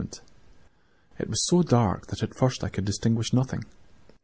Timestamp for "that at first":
2.07-2.63